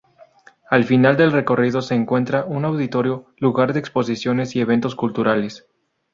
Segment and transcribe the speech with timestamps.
[0.71, 5.67] Al final del recorrido se encuentra un Auditorio, lugar de exposiciones y eventos culturales.